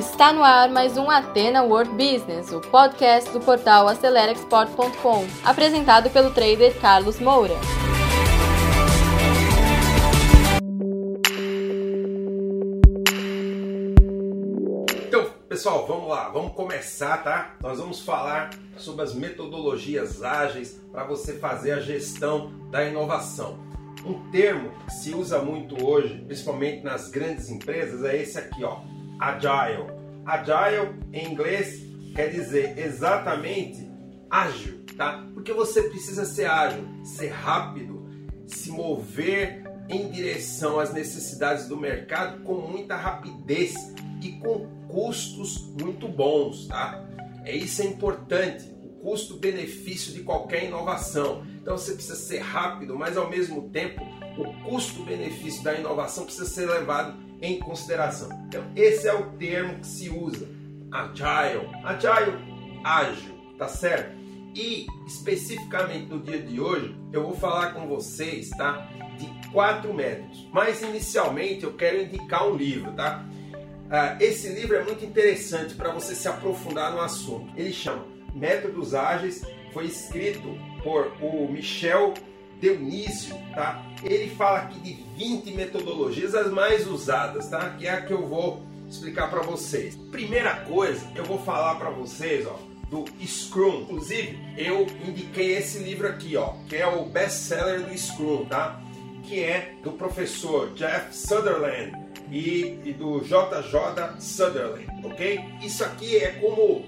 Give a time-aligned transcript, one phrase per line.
[0.00, 6.30] Está no ar mais um Atena World Business, o podcast do portal AceleraExport.com, apresentado pelo
[6.30, 7.52] trader Carlos Moura.
[15.06, 17.56] Então, pessoal, vamos lá, vamos começar, tá?
[17.62, 18.48] Nós vamos falar
[18.78, 23.58] sobre as metodologias ágeis para você fazer a gestão da inovação.
[24.06, 28.78] Um termo que se usa muito hoje, principalmente nas grandes empresas, é esse aqui, ó,
[29.20, 29.99] Agile.
[30.30, 31.82] Agile em inglês
[32.14, 33.90] quer dizer exatamente
[34.30, 35.26] ágil, tá?
[35.34, 38.06] Porque você precisa ser ágil, ser rápido,
[38.46, 43.74] se mover em direção às necessidades do mercado com muita rapidez
[44.22, 47.04] e com custos muito bons, tá?
[47.44, 51.44] É isso é importante, o custo-benefício de qualquer inovação.
[51.60, 54.00] Então você precisa ser rápido, mas ao mesmo tempo
[54.38, 58.28] o custo-benefício da inovação precisa ser levado em consideração.
[58.46, 60.48] Então, esse é o termo que se usa.
[60.90, 61.68] Agile.
[61.84, 62.36] Agile,
[62.84, 64.18] ágil, tá certo?
[64.54, 68.88] E especificamente no dia de hoje, eu vou falar com vocês, tá?
[69.16, 70.48] De quatro métodos.
[70.52, 73.24] Mas inicialmente eu quero indicar um livro, tá?
[73.86, 77.52] Uh, esse livro é muito interessante para você se aprofundar no assunto.
[77.56, 78.04] Ele chama
[78.34, 82.14] Métodos Ágeis, foi escrito por o Michel
[82.60, 83.84] Dionísio, tá?
[84.02, 87.70] Ele fala aqui de 20 metodologias as mais usadas, tá?
[87.78, 89.96] Que é a que eu vou explicar para vocês.
[90.10, 92.58] Primeira coisa, eu vou falar para vocês, ó,
[92.90, 93.82] do Scrum.
[93.82, 98.80] Inclusive, eu indiquei esse livro aqui, ó, que é o best-seller do Scrum, tá?
[99.22, 101.92] Que é do professor Jeff Sutherland
[102.30, 105.40] e, e do JJ Sutherland, ok?
[105.62, 106.84] Isso aqui é como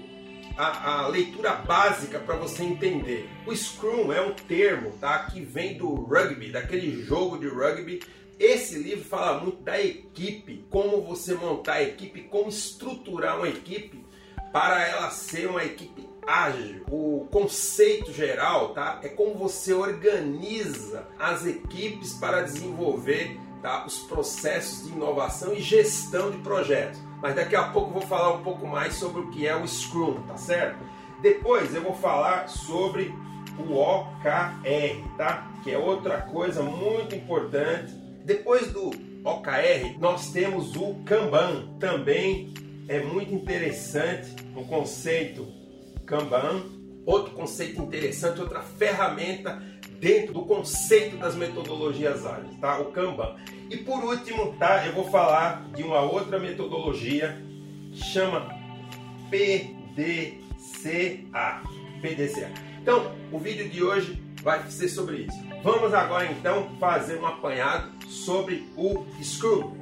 [0.57, 3.29] a, a leitura básica para você entender.
[3.45, 8.01] O Scrum é um termo tá, que vem do rugby, daquele jogo de rugby.
[8.39, 14.03] Esse livro fala muito da equipe, como você montar a equipe, como estruturar uma equipe
[14.51, 16.83] para ela ser uma equipe ágil.
[16.89, 24.85] O conceito geral tá, é como você organiza as equipes para desenvolver tá, os processos
[24.85, 28.67] de inovação e gestão de projetos mas daqui a pouco eu vou falar um pouco
[28.67, 30.77] mais sobre o que é o Scrum, tá certo?
[31.21, 33.15] Depois eu vou falar sobre
[33.57, 35.49] o OKR, tá?
[35.63, 37.93] Que é outra coisa muito importante.
[38.25, 38.89] Depois do
[39.23, 42.53] OKR, nós temos o Kanban, também
[42.89, 45.47] é muito interessante o conceito
[46.05, 46.61] Kanban.
[47.05, 49.63] Outro conceito interessante, outra ferramenta
[50.03, 52.77] dentro do conceito das metodologias ágeis, tá?
[52.77, 53.37] O Kanban.
[53.69, 54.85] E por último, tá?
[54.85, 57.41] Eu vou falar de uma outra metodologia
[57.93, 58.49] que chama
[59.29, 60.41] PDCA.
[62.01, 62.51] PDCA.
[62.81, 65.41] Então, o vídeo de hoje vai ser sobre isso.
[65.63, 69.77] Vamos agora então fazer um apanhado sobre o Scrum.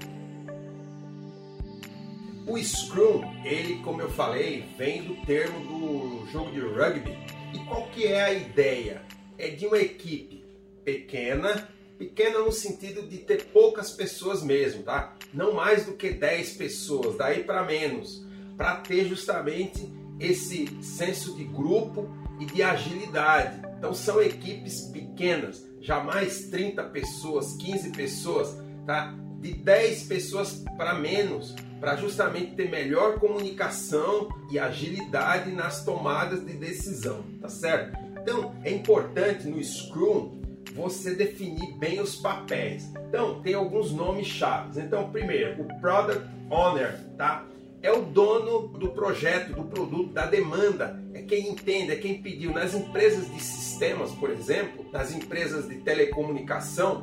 [2.45, 7.17] O Scrum, ele, como eu falei, vem do termo do jogo de rugby.
[7.55, 9.01] E qual que é a ideia?
[9.41, 10.46] É de uma equipe
[10.85, 15.16] pequena, pequena no sentido de ter poucas pessoas mesmo, tá?
[15.34, 18.24] Não mais do que 10 pessoas, daí para menos,
[18.56, 22.07] para ter justamente esse senso de grupo
[22.40, 23.62] e de agilidade.
[23.78, 29.16] Então são equipes pequenas, jamais 30 pessoas, 15 pessoas, tá?
[29.40, 36.53] De 10 pessoas para menos, para justamente ter melhor comunicação e agilidade nas tomadas de
[36.53, 38.10] decisão, tá certo?
[38.21, 40.41] Então, é importante no Scrum
[40.73, 42.91] você definir bem os papéis.
[43.07, 44.77] Então, tem alguns nomes chaves.
[44.77, 47.45] Então, primeiro, o Product Owner, tá?
[47.81, 51.01] É o dono do projeto, do produto, da demanda.
[51.13, 52.51] É quem entende, é quem pediu.
[52.51, 57.01] Nas empresas de sistemas, por exemplo, nas empresas de telecomunicação,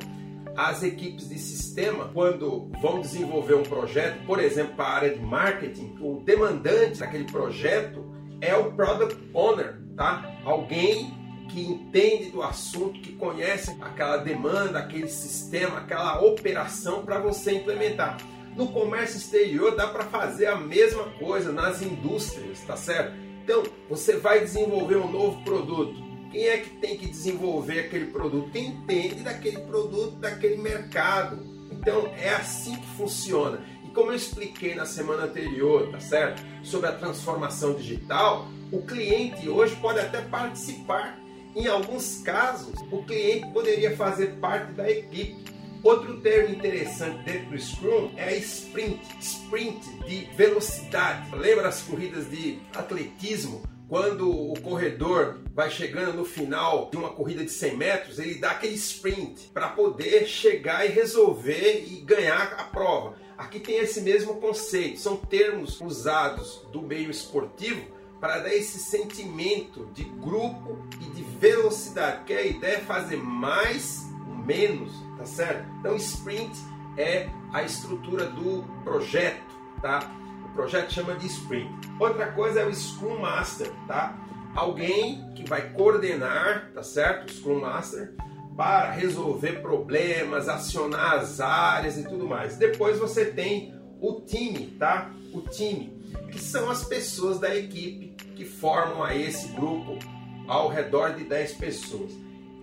[0.55, 5.21] as equipes de sistema, quando vão desenvolver um projeto, por exemplo, para a área de
[5.21, 8.05] marketing, o demandante daquele projeto
[8.41, 10.33] é o Product Owner, tá?
[10.45, 11.13] Alguém
[11.49, 18.17] que entende do assunto, que conhece aquela demanda, aquele sistema, aquela operação para você implementar.
[18.55, 23.13] No comércio exterior dá para fazer a mesma coisa nas indústrias, tá certo?
[23.43, 26.01] Então, você vai desenvolver um novo produto.
[26.31, 28.51] Quem é que tem que desenvolver aquele produto?
[28.51, 31.43] Quem entende daquele produto, daquele mercado.
[31.71, 33.59] Então, é assim que funciona.
[33.83, 36.41] E como eu expliquei na semana anterior, tá certo?
[36.63, 41.17] Sobre a transformação digital, o cliente hoje pode até participar.
[41.55, 45.43] Em alguns casos, o cliente poderia fazer parte da equipe.
[45.81, 51.35] Outro termo interessante dentro do Scrum é sprint, sprint de velocidade.
[51.35, 53.63] Lembra as corridas de atletismo?
[53.87, 58.51] quando o corredor vai chegando no final de uma corrida de 100 metros, ele dá
[58.51, 63.15] aquele sprint para poder chegar e resolver e ganhar a prova.
[63.35, 67.83] Aqui tem esse mesmo conceito, são termos usados do meio esportivo
[68.19, 74.09] para dar esse sentimento de grupo e de velocidade, porque a ideia é fazer mais
[74.45, 75.65] menos, tá certo?
[75.79, 76.57] Então, sprint
[76.97, 80.11] é a estrutura do projeto, tá?
[80.45, 81.69] O projeto chama de sprint.
[81.99, 84.17] Outra coisa é o Scrum Master, tá?
[84.55, 87.29] Alguém que vai coordenar, tá certo?
[87.29, 88.13] O Scrum Master
[88.57, 92.57] para resolver problemas, acionar as áreas e tudo mais.
[92.57, 95.11] Depois você tem o time, tá?
[95.31, 95.97] O time,
[96.29, 98.08] que são as pessoas da equipe
[98.39, 99.99] que formam a esse grupo
[100.47, 102.13] ao redor de 10 pessoas.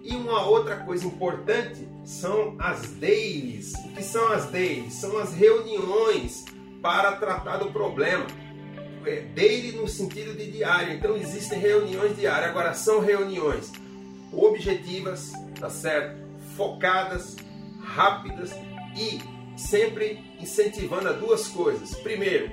[0.03, 3.75] E uma outra coisa importante são as dailies.
[3.85, 4.95] O que são as dailies?
[4.95, 6.47] São as reuniões
[6.81, 8.27] para tratar do problema.
[9.05, 10.95] É, daily no sentido de diário.
[10.95, 12.49] Então existem reuniões diárias.
[12.49, 13.71] Agora são reuniões
[14.33, 16.17] objetivas, tá certo?
[16.57, 17.37] Focadas,
[17.83, 18.51] rápidas
[18.97, 19.21] e
[19.59, 21.95] sempre incentivando a duas coisas.
[21.97, 22.51] Primeiro,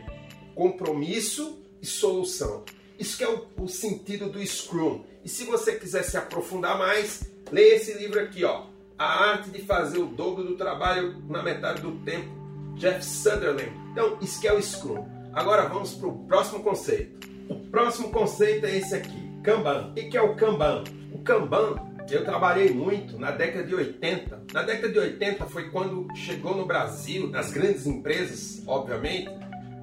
[0.54, 2.66] compromisso e solução.
[3.00, 5.04] Isso que é o, o, sentido do Scrum.
[5.24, 8.66] E se você quiser se aprofundar mais, leia esse livro aqui, ó.
[8.98, 12.30] A arte de fazer o dobro do trabalho na metade do tempo,
[12.76, 13.72] Jeff Sutherland.
[13.92, 15.06] Então, isso que é o Scrum.
[15.34, 17.28] Agora vamos para o próximo conceito.
[17.50, 19.92] O próximo conceito é esse aqui, Kanban.
[19.92, 20.84] O que é o Kanban?
[21.12, 24.44] O Kanban eu trabalhei muito na década de 80.
[24.54, 29.32] Na década de 80 foi quando chegou no Brasil, nas grandes empresas, obviamente,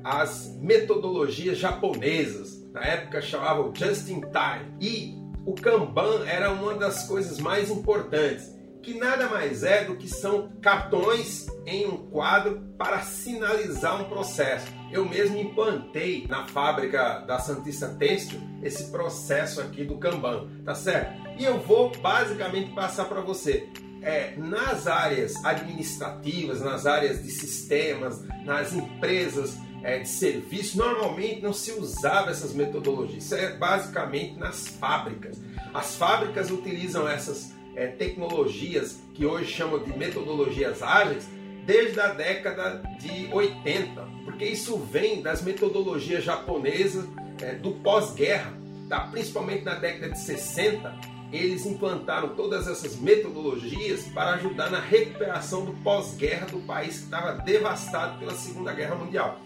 [0.04, 2.60] as metodologias japonesas.
[2.72, 4.74] Na época chamavam Just in Time.
[4.80, 10.08] E o Kanban era uma das coisas mais importantes, que nada mais é do que
[10.08, 14.66] são cartões em um quadro para sinalizar um processo.
[14.90, 21.20] Eu mesmo implantei na fábrica da Santista Têxtil esse processo aqui do Kanban, tá certo?
[21.38, 23.68] E eu vou basicamente passar para você.
[24.02, 31.52] É, nas áreas administrativas, nas áreas de sistemas, nas empresas é, de serviço, normalmente não
[31.52, 33.24] se usava essas metodologias.
[33.24, 35.40] Isso é basicamente nas fábricas.
[35.72, 41.26] As fábricas utilizam essas é, tecnologias que hoje chamam de metodologias ágeis
[41.64, 47.06] desde a década de 80, porque isso vem das metodologias japonesas
[47.40, 48.52] é, do pós-guerra,
[48.88, 49.00] tá?
[49.10, 55.72] principalmente na década de 60 eles implantaram todas essas metodologias para ajudar na recuperação do
[55.74, 59.40] pós-guerra do país que estava devastado pela Segunda Guerra Mundial.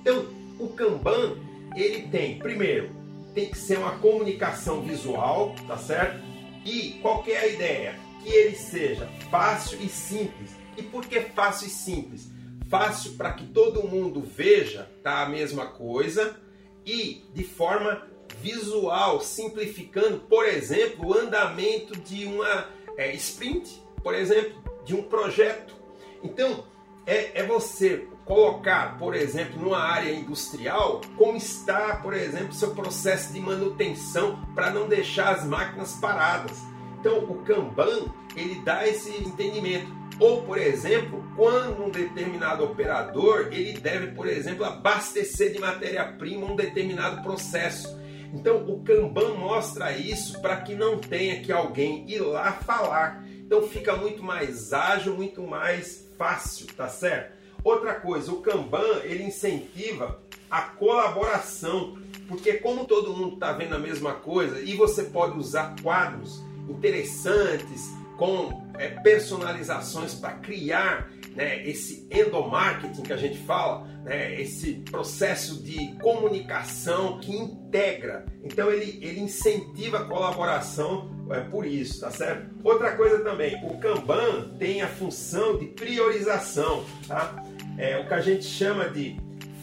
[0.00, 0.26] Então,
[0.58, 1.36] o Kanban,
[1.76, 2.90] ele tem, primeiro,
[3.34, 6.20] tem que ser uma comunicação visual, tá certo?
[6.64, 7.94] E qual é a ideia?
[8.22, 10.50] Que ele seja fácil e simples.
[10.76, 12.30] E por que fácil e simples?
[12.68, 16.36] Fácil para que todo mundo veja tá, a mesma coisa
[16.84, 18.06] e de forma
[18.40, 25.74] visual, simplificando, por exemplo, o andamento de uma é, sprint, por exemplo, de um projeto.
[26.22, 26.64] Então,
[27.06, 33.32] é, é você colocar, por exemplo, numa área industrial, como está, por exemplo, seu processo
[33.32, 36.58] de manutenção para não deixar as máquinas paradas.
[36.98, 40.00] Então, o Kanban, ele dá esse entendimento.
[40.18, 46.54] Ou, por exemplo, quando um determinado operador, ele deve, por exemplo, abastecer de matéria-prima um
[46.54, 47.98] determinado processo.
[48.32, 53.24] Então o Kanban mostra isso para que não tenha que alguém ir lá falar.
[53.26, 57.39] Então fica muito mais ágil, muito mais fácil, tá certo?
[57.62, 63.78] Outra coisa, o Kanban ele incentiva a colaboração, porque como todo mundo está vendo a
[63.78, 72.06] mesma coisa e você pode usar quadros interessantes com é, personalizações para criar né, esse
[72.10, 78.26] endomarketing que a gente fala, né, esse processo de comunicação que integra.
[78.42, 82.50] Então ele, ele incentiva a colaboração é, por isso, tá certo?
[82.64, 87.42] Outra coisa também, o Kanban tem a função de priorização, tá?
[87.80, 89.16] É o que a gente chama de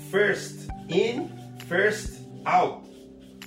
[0.10, 1.30] first in,
[1.68, 2.90] first out.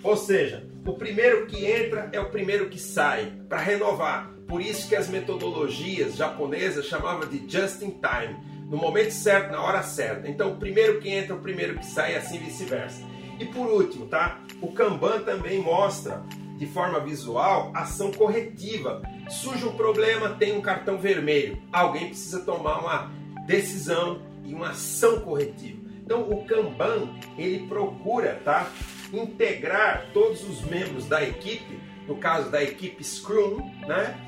[0.01, 4.31] Ou seja, o primeiro que entra é o primeiro que sai para renovar.
[4.47, 8.37] Por isso que as metodologias japonesas chamavam de just in time,
[8.71, 10.29] no momento certo, na hora certa.
[10.29, 13.03] Então, o primeiro que entra, o primeiro que sai, assim vice-versa.
[13.41, 14.41] E por último, tá?
[14.63, 16.23] O Kanban também mostra
[16.57, 19.03] de forma visual ação corretiva.
[19.29, 21.61] Surge um problema, tem um cartão vermelho.
[21.73, 23.11] Alguém precisa tomar uma
[23.49, 25.81] decisão e uma ação corretiva.
[26.05, 28.71] Então, o Kanban, ele procura, tá?
[29.13, 34.19] Integrar todos os membros da equipe, no caso da equipe Scrum, né?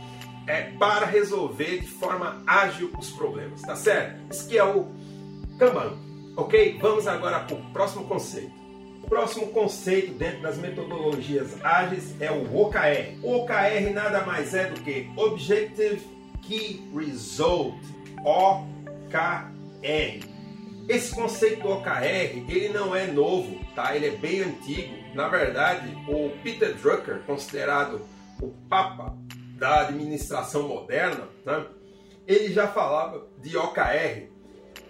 [0.47, 4.21] é, para resolver de forma ágil os problemas, tá certo?
[4.31, 4.88] Isso que é o
[5.59, 5.97] Kanban,
[6.37, 6.79] ok?
[6.81, 8.52] Vamos agora para o próximo conceito.
[9.02, 13.19] O próximo conceito dentro das metodologias ágeis é o OKR.
[13.23, 16.00] OKR nada mais é do que Objective
[16.43, 17.76] Key Result,
[18.25, 19.62] OKR.
[20.89, 23.95] Esse conceito do OKR, ele não é novo, tá?
[23.95, 24.95] Ele é bem antigo.
[25.15, 28.03] Na verdade, o Peter Drucker, considerado
[28.41, 29.17] o papa
[29.57, 31.67] da administração moderna, né?
[32.27, 34.29] ele já falava de OKR.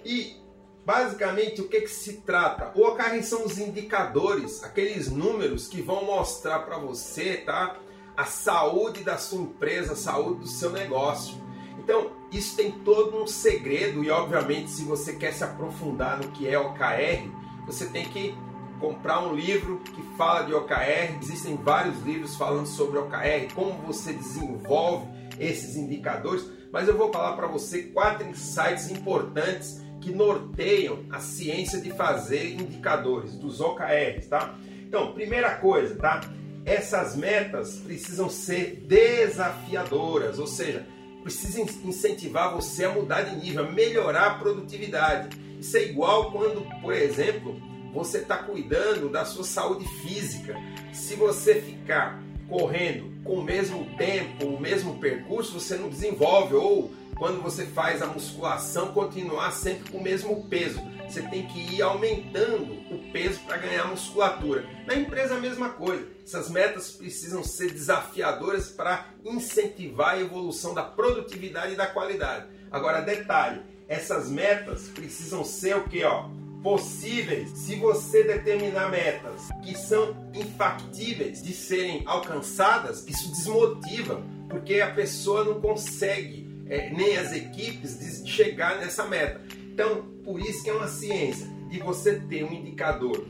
[0.05, 0.37] E
[0.85, 2.73] basicamente o que, que se trata?
[2.75, 7.77] O OKR são os indicadores, aqueles números que vão mostrar para você tá?
[8.17, 11.37] a saúde da sua empresa, a saúde do seu negócio.
[11.79, 16.49] Então, isso tem todo um segredo e, obviamente, se você quer se aprofundar no que
[16.49, 17.29] é OKR,
[17.67, 18.35] você tem que
[18.81, 21.19] comprar um livro que fala de OKR.
[21.21, 25.07] Existem vários livros falando sobre OKR, como você desenvolve
[25.39, 31.81] esses indicadores, mas eu vou falar para você quatro insights importantes que norteiam a ciência
[31.81, 34.55] de fazer indicadores dos OKRs, tá?
[34.83, 36.21] Então, primeira coisa, tá?
[36.65, 40.87] Essas metas precisam ser desafiadoras, ou seja,
[41.23, 45.37] precisa incentivar você a mudar de nível, a melhorar a produtividade.
[45.59, 47.61] Isso é igual quando, por exemplo,
[47.93, 50.57] você está cuidando da sua saúde física.
[50.93, 56.55] Se você ficar correndo com o mesmo tempo, o mesmo percurso, você não desenvolve.
[56.55, 56.91] Ou
[57.23, 60.81] quando você faz a musculação, continuar sempre com o mesmo peso.
[61.09, 64.67] Você tem que ir aumentando o peso para ganhar musculatura.
[64.89, 66.05] Na empresa, a mesma coisa.
[66.27, 72.47] Essas metas precisam ser desafiadoras para incentivar a evolução da produtividade e da qualidade.
[72.73, 76.03] Agora, detalhe: essas metas precisam ser o que?
[76.03, 76.29] Ó,
[76.61, 84.91] possíveis se você determinar metas que são infactíveis de serem alcançadas, isso desmotiva, porque a
[84.93, 86.42] pessoa não consegue
[86.73, 89.43] é, nem as equipes de chegar nessa meta.
[89.71, 93.27] Então, por isso que é uma ciência de você ter um indicador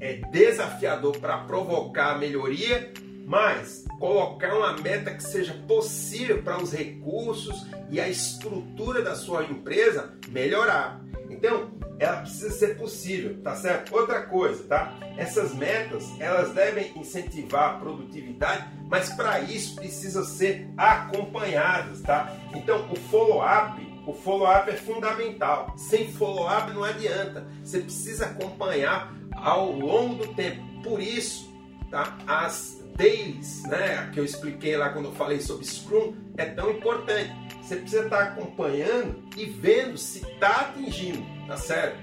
[0.00, 2.92] é desafiador para provocar a melhoria,
[3.30, 9.44] mas colocar uma meta que seja possível para os recursos e a estrutura da sua
[9.44, 11.00] empresa melhorar.
[11.30, 11.70] Então,
[12.00, 13.94] ela precisa ser possível, tá certo?
[13.94, 14.98] Outra coisa, tá?
[15.16, 22.36] Essas metas, elas devem incentivar a produtividade, mas para isso precisam ser acompanhadas, tá?
[22.52, 25.72] Então, o follow-up, o follow-up é fundamental.
[25.76, 27.46] Sem follow-up não adianta.
[27.62, 30.60] Você precisa acompanhar ao longo do tempo.
[30.82, 31.48] Por isso,
[31.92, 32.18] tá?
[32.26, 37.32] As dailies, né, que eu expliquei lá quando eu falei sobre Scrum, é tão importante.
[37.62, 41.98] Você precisa estar acompanhando e vendo se está atingindo tá certo?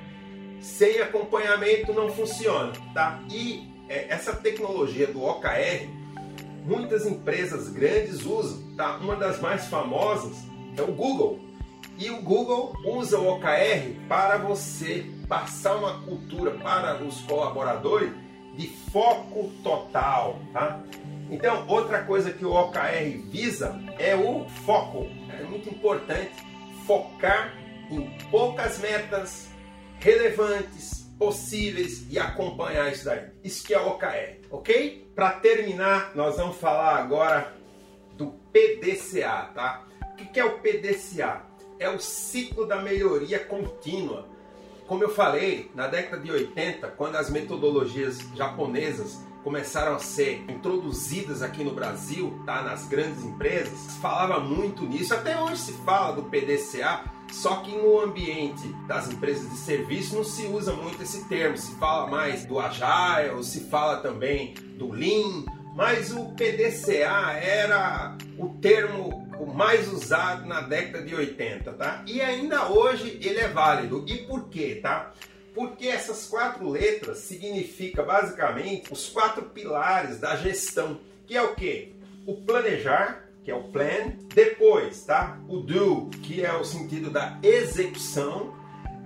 [0.60, 3.24] Sem acompanhamento não funciona, tá?
[3.32, 5.88] E é, essa tecnologia do OKR,
[6.66, 8.98] muitas empresas grandes usam, tá?
[8.98, 10.36] Uma das mais famosas
[10.76, 11.40] é o Google.
[11.98, 18.12] E o Google usa o OKR para você passar uma cultura para os colaboradores
[18.58, 20.82] de foco total, tá?
[21.30, 25.08] Então, outra coisa que o OKR visa é o foco.
[25.30, 26.32] É muito importante
[26.86, 27.54] focar
[27.92, 29.50] em poucas metas
[30.00, 33.26] relevantes, possíveis e acompanhar isso daí.
[33.44, 35.12] Isso que é OKR, ok?
[35.16, 37.54] Para terminar, nós vamos falar agora
[38.16, 39.86] do PDCA, tá?
[40.14, 41.42] O que é o PDCA?
[41.80, 44.28] É o ciclo da melhoria contínua.
[44.88, 51.42] Como eu falei, na década de 80, quando as metodologias japonesas começaram a ser introduzidas
[51.42, 55.14] aqui no Brasil, tá, nas grandes empresas, falava muito nisso.
[55.14, 60.24] Até hoje se fala do PDCA, só que no ambiente das empresas de serviço não
[60.24, 65.44] se usa muito esse termo, se fala mais do Agile, se fala também do Lean,
[65.76, 69.27] mas o PDCA era o termo
[69.58, 72.04] mais usado na década de 80, tá?
[72.06, 74.06] E ainda hoje ele é válido.
[74.08, 75.12] E por quê, tá?
[75.56, 81.94] Porque essas quatro letras significam basicamente os quatro pilares da gestão, que é o quê?
[82.28, 84.14] O planejar, que é o plan.
[84.32, 85.40] Depois, tá?
[85.50, 88.56] O do, que é o sentido da execução.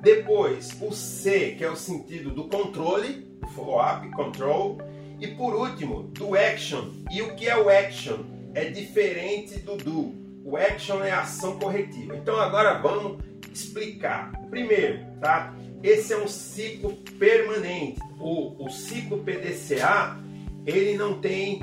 [0.01, 4.79] Depois, o C, que é o sentido do controle, follow-up, control.
[5.17, 6.91] E por último, do action.
[7.09, 8.25] E o que é o action?
[8.53, 10.20] É diferente do do.
[10.43, 12.15] O action é a ação corretiva.
[12.15, 14.31] Então agora vamos explicar.
[14.49, 15.53] Primeiro, tá?
[15.83, 17.99] Esse é um ciclo permanente.
[18.19, 20.17] O, o ciclo PDCA,
[20.65, 21.61] ele não tem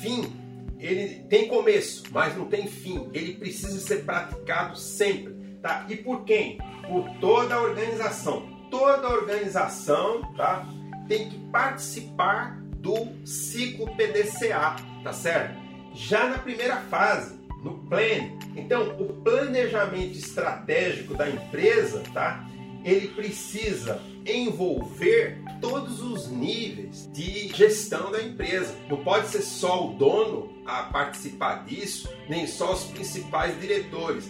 [0.00, 0.32] fim,
[0.78, 3.08] ele tem começo, mas não tem fim.
[3.12, 5.86] Ele precisa ser praticado sempre, tá?
[5.88, 6.58] E por quem?
[6.86, 8.50] Por toda a organização.
[8.70, 10.66] Toda a organização, tá?
[11.06, 15.60] Tem que participar do ciclo PDCA, tá certo?
[15.94, 18.38] Já na primeira fase, no plan.
[18.56, 22.46] Então, o planejamento estratégico da empresa, tá?
[22.84, 28.74] ele precisa envolver todos os níveis de gestão da empresa.
[28.88, 34.28] Não pode ser só o dono a participar disso, nem só os principais diretores.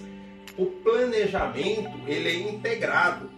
[0.56, 3.30] O planejamento ele é integrado,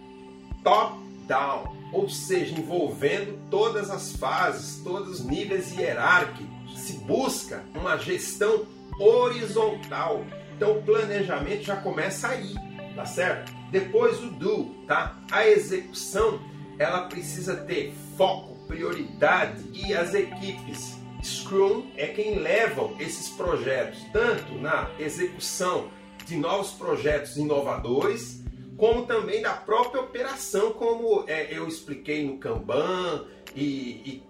[0.63, 6.54] top down, ou seja, envolvendo todas as fases, todos os níveis hierárquicos.
[6.85, 8.67] Se busca uma gestão
[8.99, 10.23] horizontal.
[10.55, 12.53] Então o planejamento já começa aí,
[12.95, 13.51] tá certo?
[13.71, 15.17] Depois o do, tá?
[15.31, 16.39] A execução,
[16.77, 24.53] ela precisa ter foco, prioridade e as equipes Scrum é quem levam esses projetos tanto
[24.53, 25.89] na execução
[26.23, 28.43] de novos projetos inovadores,
[28.77, 33.25] como também da própria operação, como é, eu expliquei no Kanban
[33.55, 34.23] e, e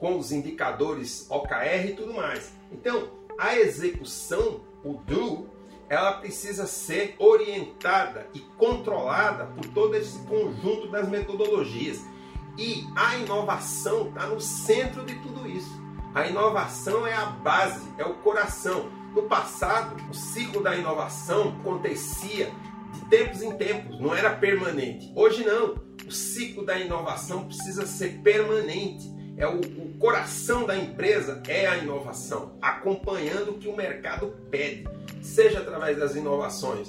[0.00, 2.52] com os indicadores OKR e tudo mais.
[2.72, 5.48] Então, a execução, o do,
[5.88, 12.00] ela precisa ser orientada e controlada por todo esse conjunto das metodologias.
[12.56, 15.80] E a inovação está no centro de tudo isso.
[16.14, 18.90] A inovação é a base, é o coração.
[19.14, 22.50] No passado, o ciclo da inovação acontecia
[22.92, 25.12] de tempos em tempos, não era permanente.
[25.14, 25.74] Hoje não.
[26.06, 29.19] O ciclo da inovação precisa ser permanente.
[29.40, 34.86] É o, o coração da empresa é a inovação, acompanhando o que o mercado pede,
[35.22, 36.88] seja através das inovações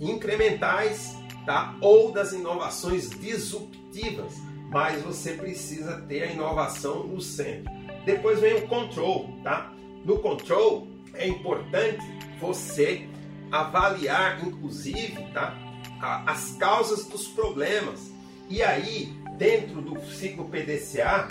[0.00, 1.76] incrementais, tá?
[1.80, 4.32] Ou das inovações disruptivas.
[4.70, 7.72] Mas você precisa ter a inovação no centro.
[8.04, 9.72] Depois vem o control, tá?
[10.04, 11.98] No control é importante
[12.40, 13.08] você
[13.50, 15.56] avaliar, inclusive, tá?
[16.00, 18.12] as causas dos problemas.
[18.48, 21.26] E aí, dentro do ciclo PDCA,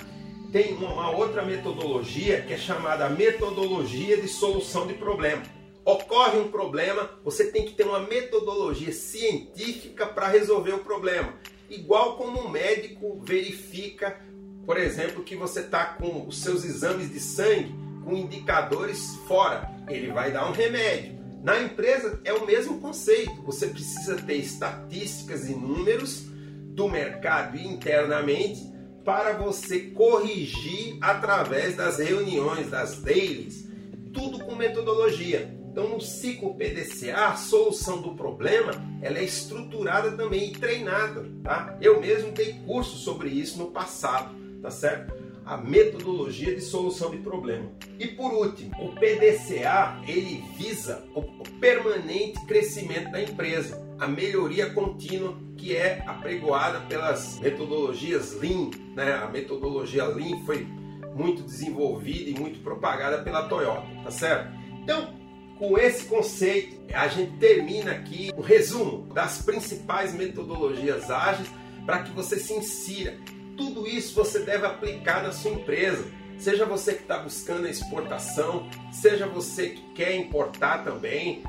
[0.51, 5.43] tem uma outra metodologia que é chamada metodologia de solução de problema.
[5.83, 11.33] Ocorre um problema, você tem que ter uma metodologia científica para resolver o problema.
[11.69, 14.19] Igual como um médico verifica,
[14.65, 17.73] por exemplo, que você está com os seus exames de sangue
[18.03, 21.17] com indicadores fora, ele vai dar um remédio.
[21.43, 23.41] Na empresa é o mesmo conceito.
[23.43, 26.25] Você precisa ter estatísticas e números
[26.73, 28.76] do mercado internamente
[29.07, 33.65] para você corrigir através das reuniões, das dailies,
[34.13, 35.49] tudo com metodologia.
[35.71, 41.25] Então, no ciclo PDCA, a solução do problema ela é estruturada também e treinada.
[41.41, 41.77] Tá?
[41.79, 45.15] Eu mesmo dei curso sobre isso no passado, tá certo?
[45.45, 47.71] a metodologia de solução de problema.
[47.97, 51.23] E por último, o PDCA ele visa o
[51.61, 58.71] permanente crescimento da empresa, a melhoria contínua que é apregoada pelas metodologias Lean.
[58.95, 59.13] Né?
[59.13, 60.67] A metodologia Lean foi
[61.15, 64.55] muito desenvolvida e muito propagada pela Toyota, tá certo?
[64.83, 65.15] Então,
[65.57, 71.49] com esse conceito, a gente termina aqui um resumo das principais metodologias ágeis
[71.85, 73.17] para que você se insira
[73.57, 76.05] tudo isso você deve aplicar na sua empresa.
[76.37, 81.43] Seja você que está buscando a exportação, seja você que quer importar também,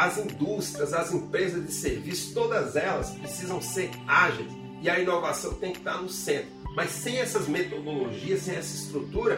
[0.00, 5.72] as indústrias, as empresas de serviço, todas elas precisam ser ágeis e a inovação tem
[5.72, 6.48] que estar no centro.
[6.74, 9.36] Mas sem essas metodologias, sem essa estrutura,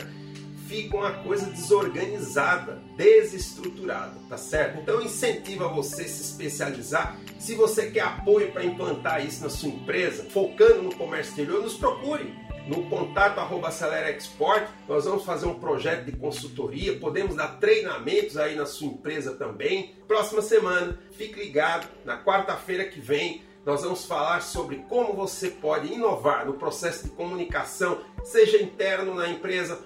[0.68, 4.78] fica uma coisa desorganizada, desestruturada, tá certo?
[4.80, 7.18] Então incentiva você se especializar.
[7.40, 11.74] Se você quer apoio para implantar isso na sua empresa, focando no comércio exterior, nos
[11.74, 12.32] procure.
[12.66, 18.36] No contato arroba Acelera Export, nós vamos fazer um projeto de consultoria, podemos dar treinamentos
[18.36, 19.94] aí na sua empresa também.
[20.06, 25.92] Próxima semana, fique ligado, na quarta-feira que vem, nós vamos falar sobre como você pode
[25.92, 29.80] inovar no processo de comunicação, seja interno na empresa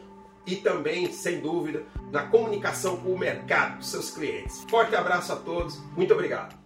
[0.47, 4.65] e também, sem dúvida, na comunicação com o mercado, seus clientes.
[4.69, 6.66] Forte abraço a todos, muito obrigado.